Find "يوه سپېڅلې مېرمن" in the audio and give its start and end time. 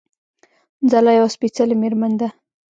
1.17-2.13